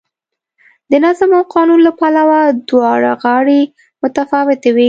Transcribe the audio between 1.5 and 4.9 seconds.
قانون له پلوه دواړه غاړې متفاوتې وې.